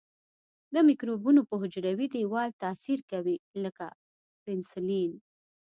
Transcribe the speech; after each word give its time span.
د 0.73 0.75
مکروبونو 0.87 1.41
په 1.49 1.55
حجروي 1.61 2.07
دیوال 2.15 2.49
تاثیر 2.63 2.99
کوي 3.11 3.35
لکه 3.63 3.87
پنسلین. 4.43 5.11